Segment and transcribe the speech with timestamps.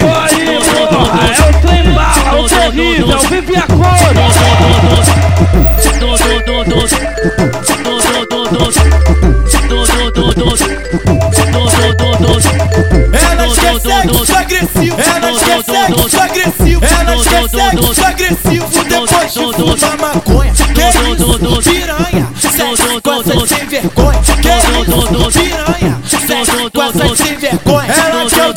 [0.00, 3.84] Aí, porra, é o trem bala, o terrível, vive a cor.
[13.12, 19.96] Ela quer sexo agressivo, ela quer sexo agressivo, ela quer sexo agressivo depois de fumar
[20.00, 20.52] maconha.
[20.52, 21.38] Que isso,
[21.70, 24.20] piranha, sexo gosta sem vergonha.
[24.42, 24.72] Que isso,
[25.38, 25.73] piranha,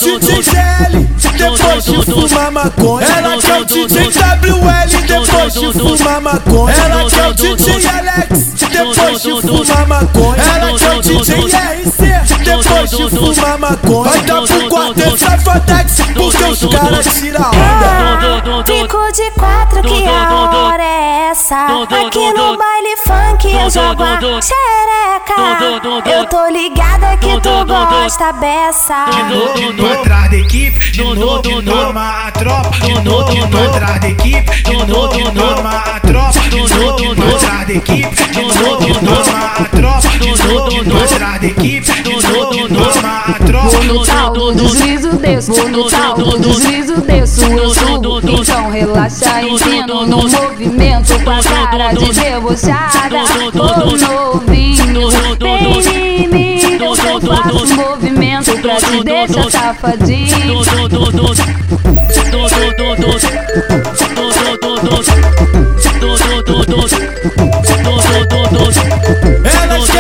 [0.06, 1.08] o DJ
[1.38, 3.08] depois de fumar maconha.
[3.08, 6.76] Ela quer o DJ WL depois de fumar maconha.
[6.76, 10.44] Ela quer o DJ Alex depois de fumar maconha.
[10.44, 14.10] Ela quer o DJ RC depois de fumar maconha.
[14.10, 18.64] Vai dar pro quarteto Safadex porque os caras tiram onda.
[18.66, 24.20] Fico de quatro que a hora é essa Aqui no baile funk eu jogo a
[24.42, 24.88] xereca.
[26.06, 31.62] Eu tô ligada que tu gosta beça De novo atrás da equipe, de novo de
[31.62, 36.00] novo a tropa, de novo de novo atrás da equipe, de novo de novo a
[36.00, 40.44] tropa, de novo de novo atrás da equipe, de novo de novo a tropa, de
[40.44, 43.68] novo de novo atrás da equipe, de novo de novo a tropa.
[43.68, 45.87] Vou no tal, deslizo, desço, vou no
[46.40, 48.20] deslizo, desço, eu subo.
[48.20, 53.24] Então relaxa, ensino no movimento com cara de debochada.
[53.54, 55.10] Ô novinho,
[55.82, 60.64] vem em mim, eu faço movimento pra te deixar safadinho.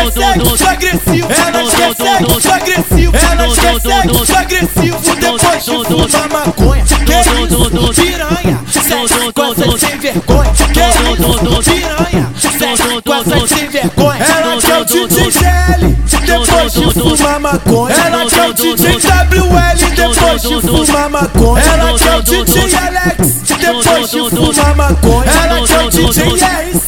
[0.08, 6.30] Ela quer sexo agressivo, ela quer sexo agressivo, ela quer sexo agressivo depois de fumar
[6.30, 6.84] maconha.
[6.86, 10.54] Que isso, piranha, sexo gosta sem vergonha.
[10.54, 14.24] Que isso, piranha, sexo gosta sem vergonha.
[14.24, 17.96] Ela quer o DJ GL depois de fumar maconha.
[17.96, 21.64] Ela o DJ WL depois de fumar maconha.
[21.64, 25.32] Ela quer o DJ Alex depois de fumar maconha.
[25.32, 26.87] Ela quer o DJ RC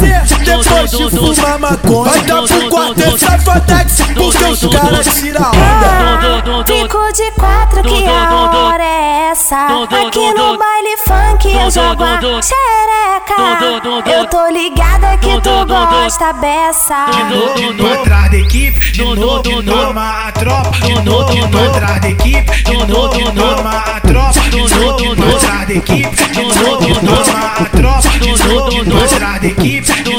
[0.87, 2.11] de fumar maconha.
[2.11, 6.63] Vai dar pro quarteto Safadex porque os caras tiram onda.
[6.65, 12.41] Fico de quatro que a hora é essa Aqui no baile funk eu jogo a
[12.41, 19.41] xereca Eu tô ligada que tu gosta beça De novo atrás da equipe, de novo
[19.41, 23.67] de novo a tropa, de novo de novo atrás da equipe, de novo de novo
[23.67, 28.19] a tropa, de novo de novo atrás da equipe, de novo de novo a tropa,
[28.19, 30.18] de novo de novo atrás da equipe, de novo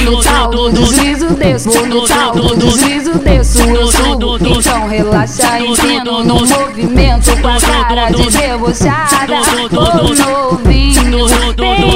[0.00, 4.36] no tal, deslizo, desço, no tal, deslizo, desço, eu subo.
[4.36, 9.40] Então relaxa, ensino no movimento com a cara de debochada.
[9.72, 11.26] Ô novinho,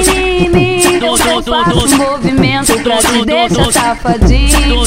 [0.03, 4.81] vem em mim, eu faço movimento pra te deixar safadinho.